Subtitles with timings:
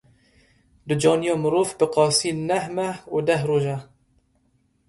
[0.89, 3.77] Ducaniya mirov bi qasî neh meh û deh roj e.